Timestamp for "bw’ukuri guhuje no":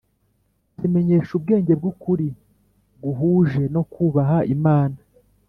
1.79-3.81